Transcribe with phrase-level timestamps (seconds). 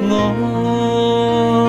[0.09, 1.68] 我。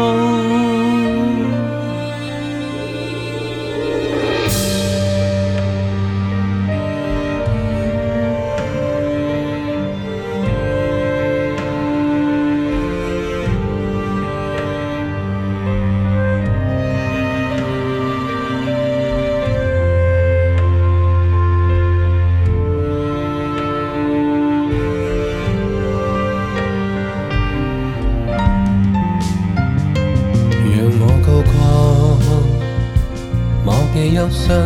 [34.45, 34.57] 相